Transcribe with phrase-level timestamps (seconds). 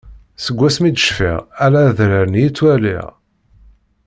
[0.43, 3.05] Seg asmi d-cfiɣ ala adrar-nni i ttwaliɣ.